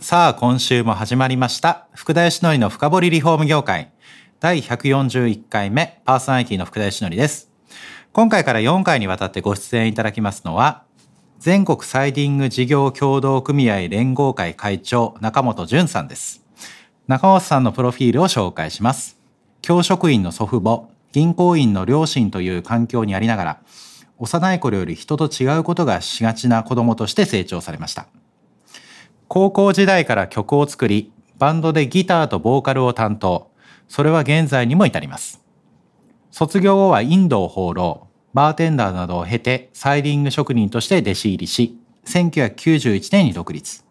[0.00, 1.88] さあ今週も始まりました。
[1.92, 3.90] 福田義則のりの深掘りリフォーム業界。
[4.38, 7.50] 第141回目パーソナリティの福田義則です。
[8.12, 10.84] 今回から4回にわたってご出演いただきますのは
[11.40, 16.44] 全国サイディング事業協同組合連合会会長中本淳さんです。
[17.08, 19.18] 中本さんのプロフィールを紹介します。
[19.62, 23.60] 教職員の祖父母銀行員の両親という環境にありながら
[24.18, 28.06] 幼い頃より人と違うことがしがちな子供として成長されました。
[29.28, 33.50] 高校時代から曲を作りバンドでギターとボーカルを担当。
[33.86, 35.44] それは現在にも至ります。
[36.30, 38.08] 卒業後はインドを放浪。
[38.34, 43.84] バーテンダーなどを経てサイリング職人として弟子入りし1991年に独立。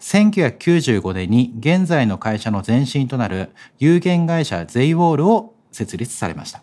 [0.00, 6.62] 1995年に現在の会社の前身となる有限会社ゼイウォールを設立されました。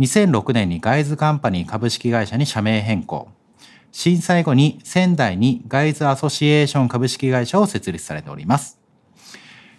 [0.00, 3.28] 2006年にガイズカンパニー株式会社に社名変更。
[3.92, 8.80] 震災後に仙台にガイズアソシエーション株式会社を設立されております。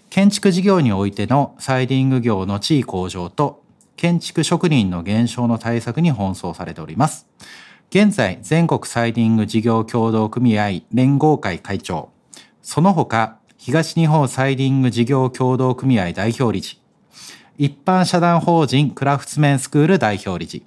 [0.10, 3.64] 建築事業においてのサイディング業の地位向上と
[3.96, 7.28] 建築職人の減少の対策に奔走されております。
[7.90, 12.10] 現在全国サイディング事業協同組合連合会会長。
[12.62, 16.80] その他東日本サイディング事業協同組合代表理事。
[17.58, 20.66] 一般社団法人クラフツメンスクール代表理事、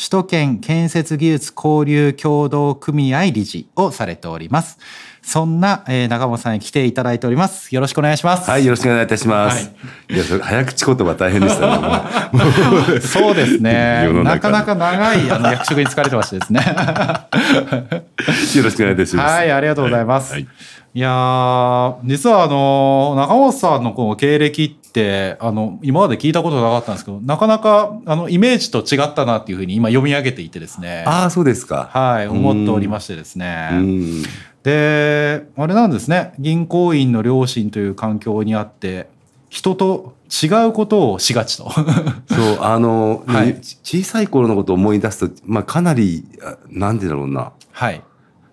[0.00, 4.78] 首都圏建設技術交流協同組合理事をされております。
[5.20, 7.74] そんな、えー、中本さんに来ていただいております。
[7.74, 8.48] よろしくお願いします。
[8.50, 9.66] はい、よろしくお願いいたします。
[9.66, 9.72] は
[10.08, 13.00] い、いや、早口言葉大変でしたね。
[13.04, 14.08] そうですね。
[14.24, 16.60] なかなか長いあの 役職に疲れてましてですね。
[18.56, 19.34] よろしくお願いいたします。
[19.34, 20.32] はい、ありがとうございます。
[20.32, 20.46] はい、
[20.94, 24.79] いや実はあの中本さんのこの経歴って
[25.40, 31.04] あの今まで聞いたことなかったんですけどなかなかあのイメージと違ったなっていうふうに今読み上げていてですね。
[31.06, 31.88] ああそうですか。
[31.92, 33.70] はい思っておりましてですね。
[34.62, 36.32] であれなんですね。
[36.38, 39.08] 銀行員の両親という環境にあって
[39.48, 41.70] 人と違うことをしがちと。
[42.28, 46.24] そうあの、 はい、小さい頃のことを思い出すと、まあ、かなり
[46.68, 47.52] なんでだろうな。
[47.72, 48.00] はい。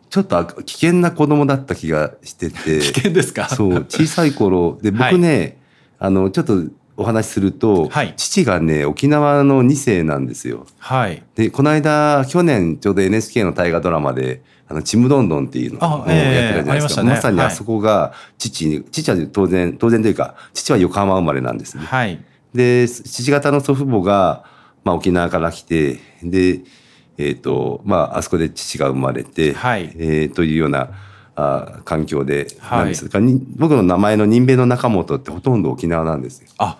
[0.10, 2.80] ちょっと危険な子供だった気がしてて。
[2.82, 3.50] 危険ですか？
[3.50, 4.80] そう小さい頃。
[4.82, 5.58] で僕ね、はい
[6.00, 6.64] あのちょっと
[6.98, 10.66] お話しすると、はい、父がね沖縄の2世なんですよ。
[10.80, 21.84] はい、でこの間去年ちょうど NHK の大河ドラマで「あのちむどんどん」っていうのをやってたじゃないですか、まね、まさにあそこが父に、はい、父は当然当然というか父は横浜生まれなんですね。
[21.86, 22.20] はい、
[22.54, 24.44] で父方の祖父母が、
[24.84, 26.62] まあ、沖縄から来てで、
[27.20, 30.90] えーとまあ、あそこで父が生まれて、はいえー、というような。
[31.40, 36.50] あ環境でなんですか、はい、僕の名前の任命の中本ってほとんど沖縄なんですよ。
[36.58, 36.80] あ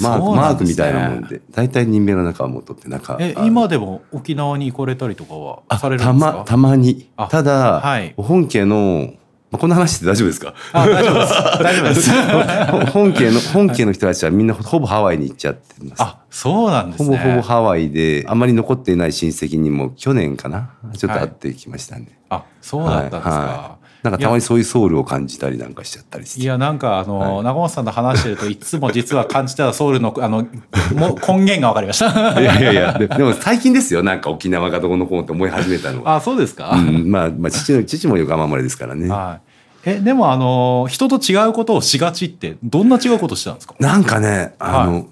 [0.00, 6.32] マーク、ね、マークみたいなもんで大体任命の中本ってなんかえ今でも沖縄に来れたりとかはされるんですか？
[6.32, 9.12] たまたまにただ、はい、本家の
[9.52, 10.54] この話って大丈夫ですか？
[10.72, 11.32] 大丈夫です。
[11.62, 12.92] 大丈夫です。
[12.92, 16.02] 本家の、本家の人たちはみんなほぼハワイに行っちゃってます。
[16.02, 17.16] あ、そうなんですね。
[17.16, 20.74] ほぼほぼハワイで、あまり残っていない親戚にも去年かな？
[20.96, 22.18] ちょっと会ってきましたね。
[22.28, 23.30] はい、あ、そうだったんですか。
[23.30, 26.40] はいなんかたまにそういうソウルを感じたりなんかしちゃったりして。
[26.40, 30.46] いやなんかあの、はい、中本さんと話してるといつも実は感じてたソウルの あの
[30.94, 32.40] も根源が分かりました。
[32.40, 34.02] いやいやいやでも最近ですよ。
[34.02, 36.16] なんか沖縄がどこのこうって思い始めたのは。
[36.16, 39.40] あそうですか、うん、まあ、まあ父の父も横浜生まれですからね、は
[39.84, 43.74] い、えでもあの人と違うことをしがちってどんな違うことしてたんですか？
[43.80, 45.06] なんかねあの、はい、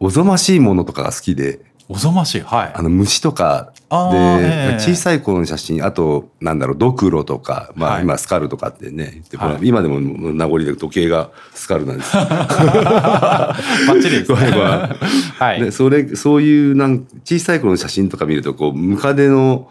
[0.00, 1.60] おぞましいものとかが好きで
[1.90, 2.40] おぞましい。
[2.42, 2.72] はい。
[2.74, 12.12] あの、虫とかで、えー、小さい頃の写真、あと、なんだろう、ドクロとか、まあ、今、スカルとかってね、はい、今でも名残で時計がスカルなんです。
[12.14, 14.38] バッチリですね。
[15.38, 15.60] はい。
[15.62, 19.68] で、それ、そういう、なん、小さい頃の写真とか見ると、こう、ムカデの、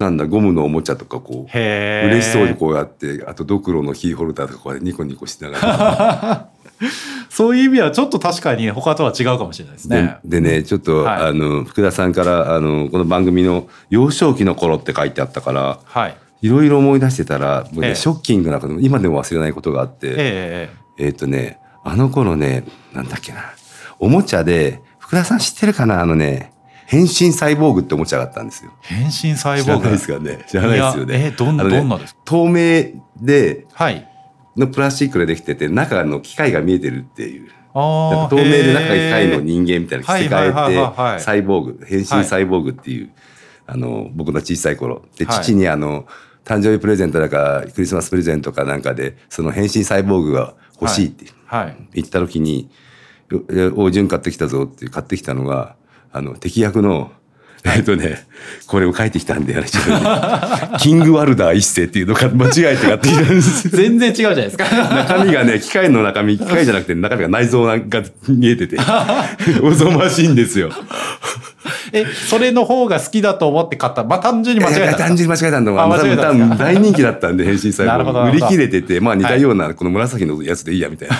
[0.00, 6.48] なんだゴムのおもちゃとかこう嬉しそうにこうやってあとドクロのキーホルダーとかこうニコニコしながら
[7.28, 10.16] そういう意味はちょっと確かに他とは違うかもしれないですね。
[10.24, 23.40] でねちょっと、はい、あの福田さんからあのこの番組の幼少期の頃って書いてあったから、はい、いろいろ思い出してたらもうね、ええ、ショッキングなこと今でも忘れないことがあって、えええー、っとねあの頃ねなんだっけな
[23.98, 26.52] おもちゃで福田さん知ってるかなあのね
[26.86, 28.72] 変身サイボーグっておもちゃがあったんですよ。
[28.80, 30.44] 変身サイボーグ知らないですかね。
[30.48, 31.24] 知らないですよね。
[31.26, 32.20] えー、どんな、ね、どんなですか？
[32.24, 34.09] 透明で、はい。
[34.60, 37.50] のプラスチックでできてて中の機械が見えてるっていう。
[37.72, 43.10] 透明で中が機械の人間みたいな着せ替えてサイボーグ変身サイボーグっていう、
[43.66, 45.04] あの僕の小さい頃。
[45.16, 46.06] で父にあの、
[46.44, 51.26] 誕生日プレゼントだかクリスマスプレゼントかなんかでその変身サイボーグが欲しいって
[51.92, 52.70] 言った時に
[53.76, 55.76] 「お順買ってきたぞ」って買ってきたのが
[56.12, 57.12] あの敵役の
[57.76, 58.24] えっとね、
[58.66, 59.62] これを書いてきたんで、ね、
[60.80, 64.64] キングワルダー一世っていうのが間違えて買ってきたんです 全然違うじゃないですか。
[64.64, 67.76] 中身がね、機械の中身、機械じゃなくて中身が内臓が
[68.28, 68.78] 見えてて、
[69.62, 70.70] おぞましいんですよ。
[71.92, 74.04] え、それの方が好きだと思って買った？
[74.04, 74.94] まあ単純に間違えた。
[74.96, 78.30] 単純に間違えたのが、多分多分大人気だったんで、変身細胞。
[78.30, 81.16] 売り切れてて、まあ似たような、この紫のやつでいいや、みたいな。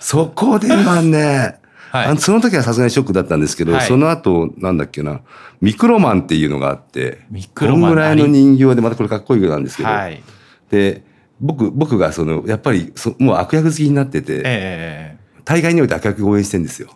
[0.00, 1.56] そこではね、
[1.90, 5.20] はい、あのその時はさすがにショックだったんですけど、はい、その後、なんだっけな、
[5.60, 10.22] ミクロマンっていうのがあって、ミクロマンこんぐらいの人形で、またこれかっこいいなんですけど、はい、
[10.70, 11.02] で、
[11.40, 16.90] 僕、僕がその、やっぱりそ、もう悪役好きになってて、えー、大概において悪役を応援してるんですよ。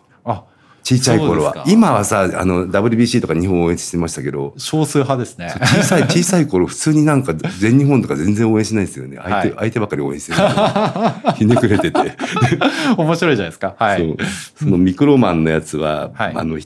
[0.83, 1.63] あ、小さい頃は。
[1.67, 4.53] 今はさ、あの、WBC とか日本を応援してましたけど。
[4.57, 5.53] 少数派ですね。
[5.61, 9.17] 小さい、 小さい頃、普通になんか全日本とか全然応援しないですよね。
[9.21, 10.37] 相手、はい、相手ばっかり応援してる。
[11.37, 11.99] ひねくれてて。
[12.97, 13.75] 面白いじゃないですか。
[13.77, 14.17] はい。
[14.59, 16.57] そのミクロマンのやつは、はい、あの、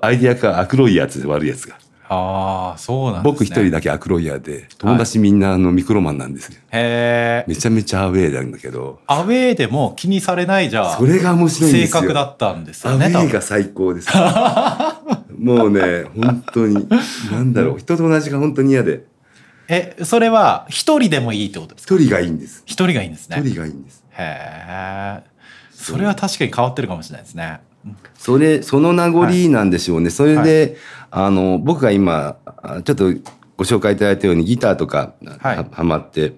[0.00, 1.76] アイディアか悪ロいやつで悪いやつが。
[2.14, 3.32] ああ、そうなんですね。
[3.32, 6.58] 僕一人だけアクロイヤーで、友達みんなあのミクロマンなんですよ。
[6.70, 7.50] へえ。
[7.50, 9.00] めちゃめちゃアウェーなんだけど。
[9.06, 10.96] アウェーでも気にされないじゃあ。
[10.96, 12.00] それが面白いんですよ。
[12.00, 13.06] 性格だったんですよね。
[13.06, 14.08] アウェーが最高です。
[15.38, 16.86] もうね、本当に、
[17.30, 19.04] なんだろう、人と同じが本当に嫌で。
[19.68, 21.94] え、それは一人でもいいってことですか？
[21.94, 22.62] 一人がいいんです。
[22.66, 23.38] 一人がいいんですね。
[23.40, 24.04] 一人がいいんです。
[24.18, 24.22] へ
[24.68, 25.22] え。
[25.72, 27.60] それは確かに変わってるかもしれないですね。
[28.14, 30.04] それ、その名残なんでしょうね。
[30.04, 30.76] はい、それで、
[31.10, 32.36] はい、あの、僕が今、
[32.84, 33.12] ちょっと
[33.56, 36.34] ご紹介いただいたようにギターとかは,、はまって、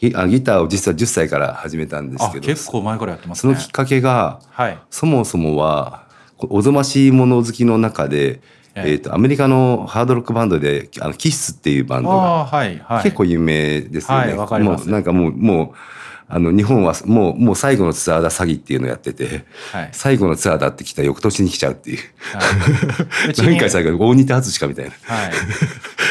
[0.00, 2.46] ギターを実は10歳から始めたんですけど。
[2.46, 6.06] 結構前からやってます、ね、そのきっかけが、はい、そもそもは、
[6.38, 8.40] おぞましいもの好きの中で、
[8.74, 14.34] えー、とアメリカのハードロックバンドであのキッスっていうバンドが、はいはい、結構有名ですよね。
[14.34, 15.74] はい、もうなんかもうもう
[16.30, 21.98] あの、日本はもう、もう最後のツアーだ詐欺っていうのをやってて、はい、最後のツアーだって来た翌年に来ちゃうっていう。
[22.34, 24.90] はい、 何回最後、大似て初しかみたいな。
[25.04, 25.30] はい。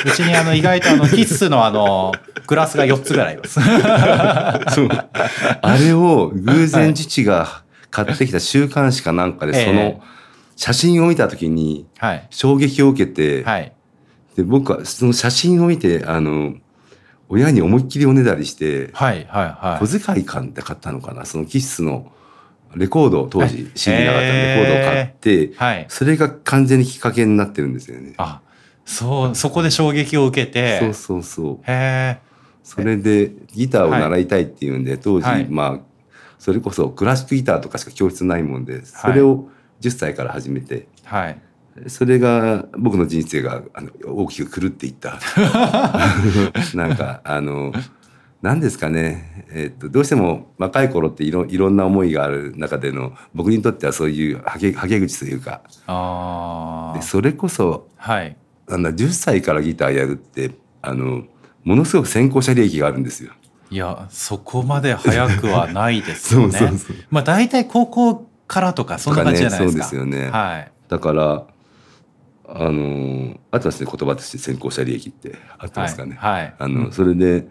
[0.05, 2.13] うちにあの、意外とあの、キッスのあの、
[2.47, 3.59] グラスが4つぐらいあります。
[4.73, 4.89] そう。
[5.61, 7.61] あれを偶然父が
[7.91, 10.01] 買ってきた週刊誌かなんかで、その
[10.55, 11.85] 写真を見た時に、
[12.31, 13.71] 衝撃を受けて、はい、
[14.35, 16.55] で、僕はその写真を見て、あの、
[17.29, 19.85] 親に思いっきりおねだりして、はいはいはい。
[19.85, 21.25] 小遣い買って買ったのかな？
[21.25, 22.11] そのキッスの
[22.75, 28.13] レコード当時 CD なかったレコードを買って、はい、それが完全にきっかけになってるんですよね。
[28.17, 28.41] あ、
[28.85, 30.79] そう、そこで衝撃を受けて。
[30.79, 31.59] そうそうそう。
[31.63, 32.19] へ
[32.63, 35.79] それでギターを習いたいっていうんで、当時、はい、まあ、
[36.37, 39.47] それこそクラシックギターとかしか教室ないもんで、それを
[39.79, 41.41] 10歳から始めて、はい、
[41.87, 45.19] それが僕の人生があの大きく狂っていった
[46.75, 47.73] なんかあの
[48.41, 55.61] 何ですかね、えっとどうしても若い頃っていろいろんな思いがある中での僕にとってはそういうはけはけ口というか
[56.95, 58.37] でそれこそ、はい、
[58.67, 60.51] なんだ10歳からギターやるって
[60.81, 61.23] あの
[61.63, 63.31] ものすごく先行者利益があるんですよ。
[63.69, 66.51] いやそこまで早くはないですよね。
[66.57, 69.83] そうそうそうまあ大体高校からとかそんな感じじゃないですか。
[69.83, 70.29] ね、そうですよね。
[70.29, 70.71] はい。
[70.87, 71.47] だから
[72.49, 76.15] あのあとはですね言葉として先行者利益ってあってますかね。
[76.19, 77.47] はい、はい、あのそれで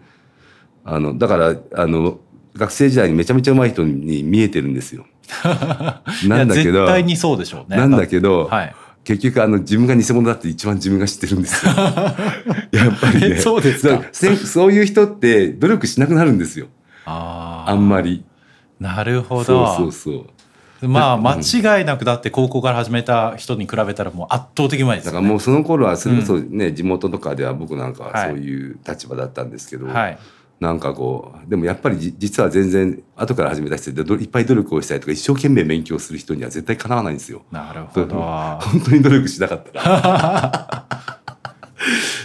[0.83, 2.19] あのだからあの
[2.55, 5.05] 学生時代にめちゃめちゃうまい人に見えてるんですよ。
[6.27, 7.77] なんだけど絶対にそうでしょうね。
[7.77, 11.71] なんだけど、はい、結局あの自分が偽物だって一番自分が知ってるんですよ。
[12.71, 13.37] やっぱりね。
[13.37, 14.01] そうですか？
[14.11, 16.67] そういう人って努力しなくなるんですよ。
[17.05, 18.23] ああんまり。
[18.79, 19.43] なるほど。
[19.43, 20.25] そうそうそう。
[20.81, 21.35] まあ間
[21.79, 30.19] 違いなくだって高校から始めた人に比べたらもう圧倒的前です、ね、だからもうその頃はそれこそね、うん、地元とかでは僕なんかはそういう立場だったんですけど、はい、
[30.59, 37.43] なんかこうでもやっぱり実は全然後から始めた人でいっぱい努力をしたりとか一生懸命勉強する人には絶対かなわないんですよ。
[37.51, 38.15] なるほど。
[38.61, 40.87] 本当に努力しなかったら。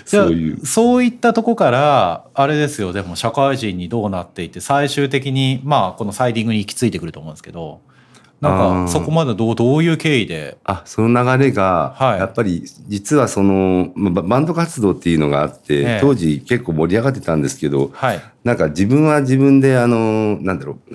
[0.06, 7.80] そういうそういったとこからあれですよでも社会人にどうなっていって最終的にまあこのサイディングに行き着いてくると思うんですけど
[8.42, 10.58] なんかそこまでどうどういう経緯で？
[10.64, 20.94] あその流れが、やっぱり実はそのバンド活動っていうのがあって、ええ、当時結構盛り上がってたんですけど、はい、なんか自分は自分であのなんだろう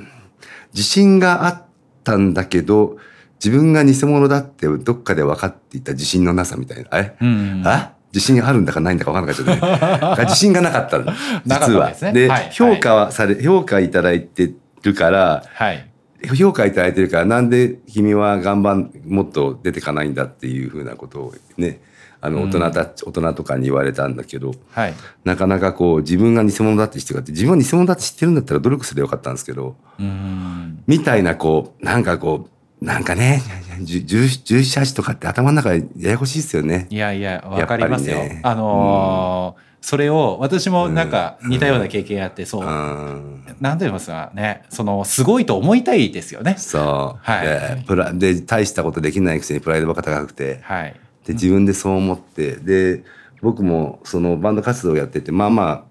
[0.74, 1.64] 自信があっ
[2.04, 2.98] たんだけど
[3.44, 7.94] 自分が偽物だってどっかで分かっていた自信のなさみたいなえ、うん、あ？
[8.14, 10.24] 自信あるんだかないんだか分からなかったね。
[10.26, 10.98] 自信がなかった
[11.46, 11.92] 実は。
[12.14, 12.28] で、ね。
[12.30, 15.88] はい、評価はされ評価いただいてるから、はい、
[16.36, 21.82] 評価いただいてるからなんで君は頑張もっと出てかないんだっていうふうなことをね
[22.20, 24.94] あの大人た、うん、大人とかに言われたんだけど、はい、
[25.24, 32.50] なかなかこう自分が偽物だって人がって自分は偽物だって知ってるんだったら努力すればよかったんですけど、うん、みたいなこうなんかこ
[32.82, 33.42] うなんかね
[33.82, 36.88] 十七八とかって頭の中でややこしいですよね。
[36.90, 38.18] いやいやわかりますよ。
[38.18, 46.56] ね、あのーうんそれを私もなんか似たような経験あって、そう、なんて言いますかね、そのすごいと思いたいですよね。
[46.58, 47.20] そう。
[47.22, 47.48] はい。
[47.48, 50.96] で、プラで大したことできないくせにプライドばっか高くて、はい。
[51.26, 53.04] で自分でそう思って、で
[53.42, 55.86] 僕もそのバンド活動をやっててまあま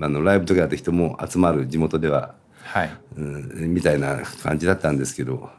[0.00, 5.50] ああのライブとかやって人も集まる地元では、はいうん、みたいな感じだったんですけど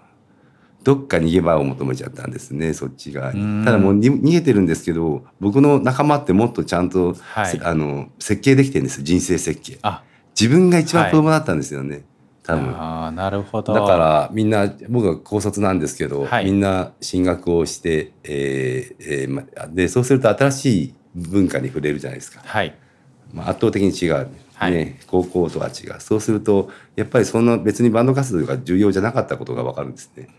[0.87, 9.79] どっか逃げ場を求めちゃったんですねそっちがただもう逃げてるんですけど僕の仲間ってもっとちゃんと、はい、あの設計できてるんです人生設計。
[10.39, 12.03] 自分が一番子供だったんですよね、はい、
[12.43, 13.73] 多分あなるほど。
[13.73, 22.73] だからみんな僕は高卒なんですけど、はい、みんな進学をして、えーえー、でそうすると新しい文化に触れるじゃないですか、はい。
[23.33, 24.29] まあ、圧倒的に違う。
[24.57, 30.29] はい、ね、高校とは違うそうするとやっぱりそんな別にバンド活動が重要じゃなかったことが分かるんですね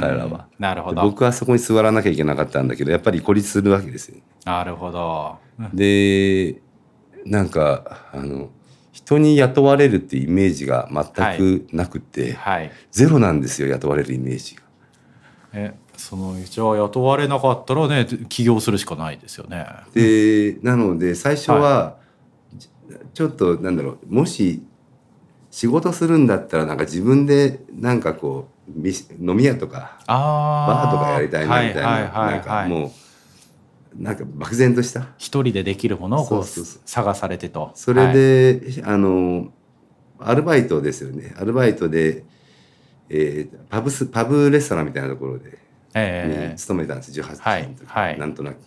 [0.00, 0.48] 彼らは。
[0.58, 4.16] なるほど僕はそこに座らなきゃいけなかったんだけどやっぱり孤立するわけですよ。
[4.44, 5.38] なるほど。
[5.72, 6.60] で
[7.24, 8.50] なんかあの
[8.90, 14.62] 人に雇われるっていうイメージが全くなくて、はいはい、ゼロなんですよ雇われるイメージが。
[15.52, 19.66] えそのじゃあ雇われなかったらね起業するしかないですよね。
[19.94, 21.99] でなので最初は、
[23.14, 24.62] ちょっとなんだろうもし
[25.50, 32.90] 仕事するんだったらなんか自分でなんかこう飲み屋とかバーとかやりたいなみたいななんかもう
[34.02, 35.08] なんか漠然とした？
[35.18, 37.72] 一人でできるものをこう探されてと。
[37.74, 39.52] それで、はい、あの
[40.20, 41.34] アルバイトですよね。
[41.36, 42.24] アルバイトで、
[43.08, 45.58] えー、パブスパブレストランみたいなところで、
[45.94, 47.10] えー、勤めたんです。
[47.20, 48.58] 18歳の時、はいはい、なんとなく。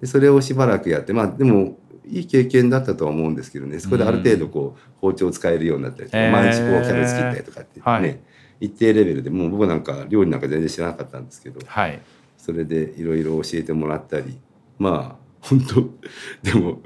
[0.00, 1.76] でそれをしばらくやってまあでも
[2.06, 3.78] いい経験だったとは思うんですけどね。
[3.78, 8.20] そこである程度こう包丁を使えるようになったりとか、えー、毎日こうキャベツ切ったりとかってね、はい、
[8.60, 12.00] 一定レベルでもう僕なんか料理なんか全然知らなかったんですけど、はい、
[12.36, 14.38] それでいろいろ教えてもらったり
[14.78, 15.88] まあ本当
[16.42, 16.80] でも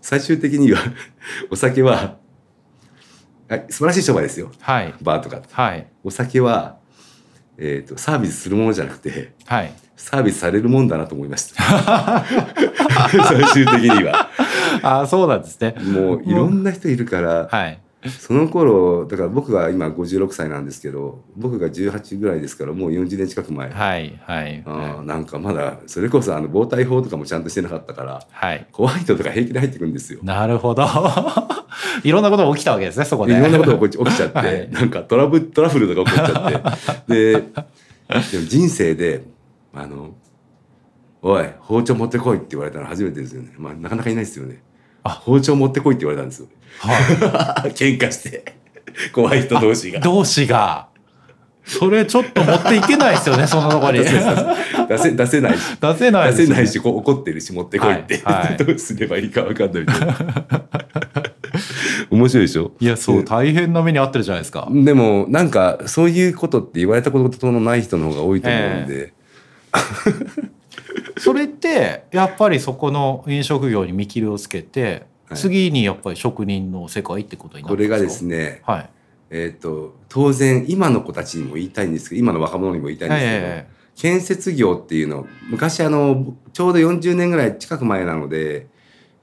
[0.00, 0.80] 最終的には
[1.50, 2.18] お酒は
[3.68, 6.78] 素晴らしい商売ですよ、はい、バーとか、はい、お酒は、
[7.58, 12.24] えーと、サービスするものじゃなくて、はい、サービスされるもんだなと思いました。
[13.28, 14.21] 最終的には
[15.02, 15.74] あそうなんですね。
[15.80, 23.70] もういろんな人いるから、はい、その頃だから僕が今56歳なんですけど僕が18ぐらいですからもう40年近く前。
[23.70, 24.62] はいはい。
[24.66, 30.18] あなんかまだそれこそあの防体法とかもちゃんとしてなかったから、はい、怖い人とか平気で入ってくるんですよ。
[30.22, 30.84] なるほど。
[32.02, 33.34] いろんなことが起きたわけですねそこで。
[33.34, 37.14] いろんなことが起きちゃって、 はい、なんかトラブトラブルとか起こっちゃって。
[37.14, 39.22] ででも人生で
[39.72, 40.14] あの
[41.22, 43.52] おい包丁持ってこいって言われたの初めてですよね。
[43.56, 44.60] まあなかなかいないですよね。
[44.62, 44.71] あ
[45.10, 46.46] 包丁持ってこいって言われたんですよ、
[46.78, 48.54] はい、 喧嘩して。
[49.12, 50.00] 怖い人同士が。
[50.00, 50.86] 同士が。
[51.64, 55.76] それちょっと持っていけないですよねそのとこに出せ出せないし。
[55.80, 60.16] 出せない、ね、出せないしこう怒ってるし持ってこいって、はいはい、どうすればいいか分かんないみたいな
[62.10, 62.72] 面白いでしょ？
[62.80, 64.68] いやそう大変な目に遭ってるじゃないですか。
[64.70, 70.50] でもなんかそういうことって言われたことのない人の方が多いと思うんで、えー
[71.18, 78.90] それってやっぱりそこの飲食業に見切りをつけて、はい、次にやっぱり職人の世界ってことになるんですかこれがですね、はい。
[79.34, 88.66] えーと、当然今の子たちにも言いたいんですけど今の若者にも言いたいんですけど、はい建設業っていうの昔あのちょうど40年ぐらい近く前なので、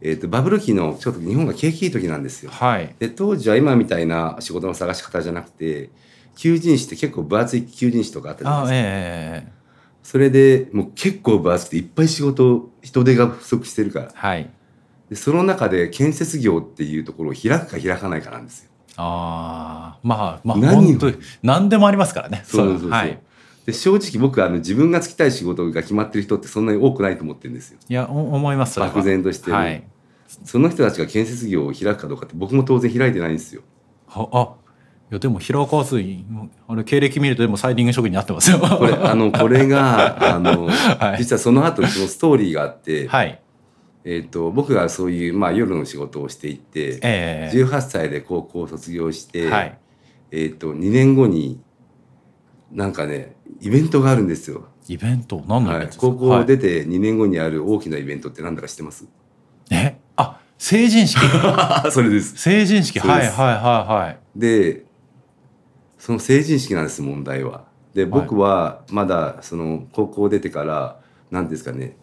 [0.01, 2.51] えーと、バブル期のちょっと日本が景気いい時なんですよ。
[2.51, 5.89] はい、で当時は今みたいな仕事の探し方じゃなくて
[6.35, 8.75] 求人誌って結構分厚い求人誌とかあったじゃないですか。
[8.77, 9.58] えー
[10.09, 14.49] それでもう結構バースっていっぱい仕事人手が不足してるから、はい、
[15.07, 18.71] でその中で建設業っていうところを開くか開かないかなんですよ。
[18.97, 20.97] ああまあまあ何
[21.43, 22.41] 何でもありますからね。
[22.43, 22.89] そうそうそう。
[22.89, 23.19] はい、
[23.67, 27.77] で正直僕あの自分がつきたい仕事が決まってる人ってそんなに多くないと思ってるんですよ。
[27.87, 29.83] いや思います漠然として、はい、
[30.43, 33.61] その人たちが建設業を開くかどうかって僕も当然開いてないんですよ。
[34.07, 34.58] はあ
[35.11, 36.23] いやでも平川水
[36.67, 38.59] あれ経歴見るとでもサイディング職人になってますよ。
[38.59, 43.41] これあのこれが あの、はい、実はその後そのストーリーがあって、はい、
[44.03, 49.77] えーと、僕がそういう、まあ、夜の仕事をしていて、えー、18歳で高校を卒業して、はい、
[50.31, 51.59] えーと、2年後に
[52.71, 54.67] なんかねイベントがあるんですよ。
[54.87, 55.43] イベント？
[55.47, 59.07] 何のイベントですか、はい、高校出て2年後にある大きなイベントって何だか知ってます、
[59.71, 59.97] え？
[60.15, 61.19] あ成人式？
[61.91, 62.37] それです。
[62.37, 62.99] 成人式？
[62.99, 64.19] はいはいはいはい。
[64.35, 64.88] で
[66.09, 67.65] その成人式なんです問題は。
[67.93, 70.99] で僕はまだその高校出てから
[71.29, 71.97] 何ですかね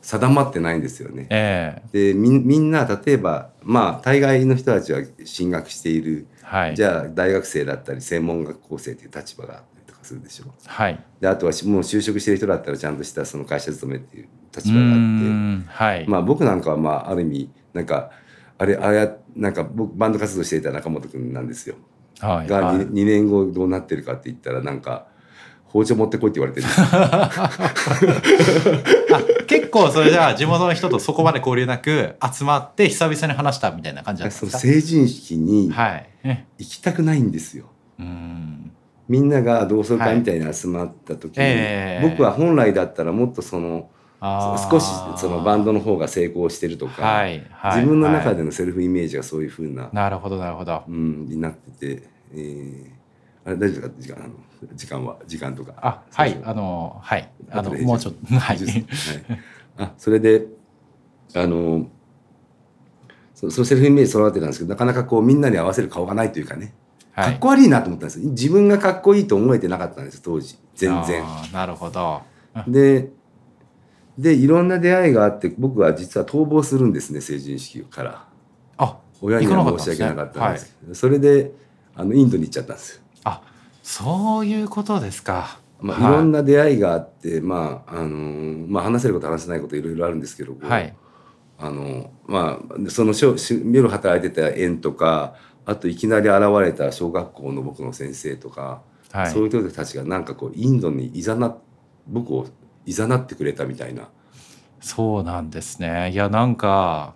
[0.00, 1.26] 定まってないんですよね。
[1.28, 10.46] えー、でみんな例えばまあ大概の人たちは進学している、はい、じゃあ大学生だったり専門学校生という立場があったりとかするでしょ。
[10.46, 10.50] う。
[10.64, 18.08] はい、であとはもう就職してる人だったらちゃんとしたその会社勤めっていう立場があって、はい、まあ僕なんかはまあある意味なんか
[18.56, 21.74] あれあれなんか僕バンド活動していた中本君なんですよ。
[22.26, 25.06] はい、が 2, 2年後どうなってるかって言ったらなんか。
[25.74, 26.68] 包丁持ってこいって言われてる。
[29.48, 34.58] 結構それじゃあ地元の人とそこまで交流なく集まって久々に話したみたいな感じだったんですか？
[34.60, 35.72] 成人式に
[36.58, 37.64] 行きたくないんですよ、
[37.98, 38.08] はい、
[39.08, 41.52] みんなが同窓会みたいに集まった時に、はい。
[41.56, 43.88] えー、僕は本来だったらもっとその
[44.70, 54.34] 少しそのバンドの方が成功してるとか、はいはい、自分の中でのセルフイメージがそういうふうな、なるほどなるほど、うん、になってて、えー、あれ大丈夫か時間あの
[54.74, 55.16] 時間は？
[55.26, 55.74] 時間とか。
[55.76, 57.30] あはいあのはい。
[57.50, 58.86] あのもうちょっとはい、はい、
[59.78, 60.46] あそれで
[61.34, 61.86] あの
[63.34, 66.72] そそのセルフイメージ育てたんですけどなかなかこうみんなに合わせる顔がないというかね、
[67.12, 70.56] はい、かっこ悪いなと思ったんです自分がかっこいいと思えてなかったんです当時。
[70.74, 71.22] 全然。
[71.52, 72.22] なるほど。
[72.66, 73.10] で
[74.16, 78.28] でいろんな出会いがあって僕は実は逃亡するんですね成人式から。
[78.76, 80.66] あ親には申し訳なかったんです。
[80.66, 81.52] けど、はい、それで
[81.94, 83.40] あのインドに行っちゃったんですあ
[83.82, 85.58] そういうことですか。
[85.80, 90.94] まあ、いろんな出会いがあって、まああのまあ、話せること話せないこといろいろあるんですけど、はい、
[91.58, 95.34] あのまあその夜働いてた縁とか
[95.66, 98.80] あといきなり現れた小学校の僕の先生とか、
[99.12, 101.54] はい、そういう人たちがなんかこうインドにいざな
[102.06, 102.46] 僕を
[102.86, 104.08] いざなってくれたみたいな。
[104.80, 107.14] そうなんですねいやなんか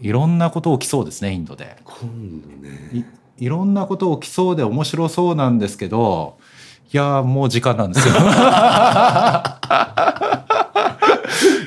[0.00, 1.76] いろんなこと起きそうですねインドで。
[1.84, 3.06] 今度ね
[3.38, 6.38] いろんなこと起きそうで面白そうなんですけど
[6.92, 8.14] いやもう時間なんですよ。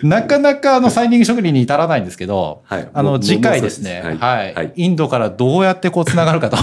[0.04, 6.58] なかなかあのサイニング職人に至らないんですけど、はい、あの次回ですね、はい、はい、インドからどうやってこうつながるかと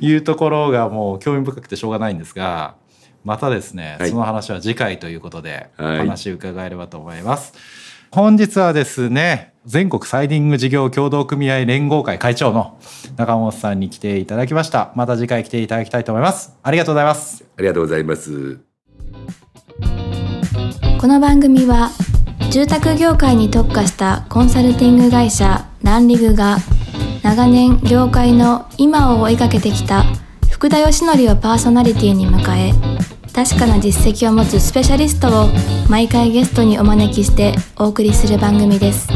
[0.00, 0.16] い。
[0.16, 2.76] うところがもう興味深くてしょうがないんですが、
[3.24, 7.54] またですね、その話は次回ということでお話伺えればと思います。
[8.12, 12.78] 本日はですね、全国サイディング事業協同組合連合会会長の
[13.16, 14.92] 中本さんに来ていただきました。
[14.96, 16.56] また次回来ていただきたいと思います。
[16.62, 17.44] ありがとうございます。
[17.56, 18.58] ありがとうございます。
[21.00, 21.90] この番組は
[22.50, 26.58] 住宅業界に特化したコンサルティング会社ランリグが
[27.22, 30.04] 長年業界の今を追いかけてきた
[30.50, 32.72] 福田義則をパーソナリティに迎え
[33.32, 35.48] 確かな実績を持つスペシャリストを
[35.88, 39.08] 毎回ゲストにお招きしてお送りする番組です。